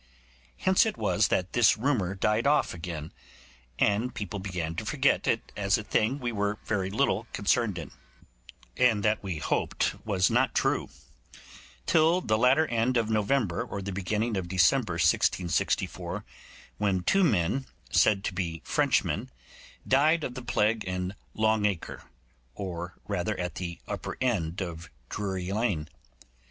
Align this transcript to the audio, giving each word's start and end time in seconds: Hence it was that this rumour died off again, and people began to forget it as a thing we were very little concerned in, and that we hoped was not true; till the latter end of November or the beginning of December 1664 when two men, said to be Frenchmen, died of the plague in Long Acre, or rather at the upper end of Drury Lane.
Hence 0.57 0.83
it 0.87 0.97
was 0.97 1.27
that 1.27 1.53
this 1.53 1.77
rumour 1.77 2.15
died 2.15 2.47
off 2.47 2.73
again, 2.73 3.11
and 3.77 4.15
people 4.15 4.39
began 4.39 4.73
to 4.77 4.83
forget 4.83 5.27
it 5.27 5.51
as 5.55 5.77
a 5.77 5.83
thing 5.83 6.17
we 6.17 6.31
were 6.31 6.57
very 6.65 6.89
little 6.89 7.27
concerned 7.33 7.77
in, 7.77 7.91
and 8.75 9.03
that 9.03 9.21
we 9.21 9.37
hoped 9.37 9.93
was 10.03 10.31
not 10.31 10.55
true; 10.55 10.89
till 11.85 12.19
the 12.19 12.35
latter 12.39 12.65
end 12.65 12.97
of 12.97 13.11
November 13.11 13.61
or 13.61 13.79
the 13.79 13.91
beginning 13.91 14.37
of 14.37 14.47
December 14.47 14.93
1664 14.93 16.25
when 16.79 17.03
two 17.03 17.23
men, 17.23 17.67
said 17.91 18.23
to 18.23 18.33
be 18.33 18.63
Frenchmen, 18.65 19.29
died 19.87 20.23
of 20.23 20.33
the 20.33 20.41
plague 20.41 20.83
in 20.83 21.13
Long 21.35 21.65
Acre, 21.67 22.05
or 22.55 22.95
rather 23.07 23.39
at 23.39 23.53
the 23.53 23.77
upper 23.87 24.17
end 24.19 24.61
of 24.61 24.89
Drury 25.11 25.51
Lane. 25.51 25.87